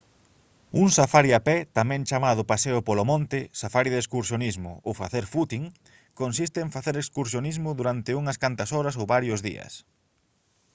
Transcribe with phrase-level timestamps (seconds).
[0.81, 5.65] un safari a pé tamén chamado «paseo polo monte» «safari de excursionismo» ou facer «footing»
[6.21, 9.73] consiste en facer excursionismo durante unhas cantas horas ou varios días